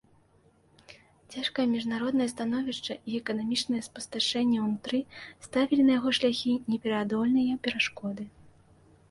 Цяжкае 1.33 1.65
міжнароднае 1.73 2.25
становішча 2.33 2.93
і 3.11 3.19
эканамічнае 3.19 3.81
спусташэнне 3.89 4.57
ўнутры 4.65 4.99
ставілі 5.49 5.83
на 5.91 6.01
яго 6.01 6.09
шляхі 6.21 6.53
непераадольныя 6.73 7.53
перашкоды. 7.69 8.23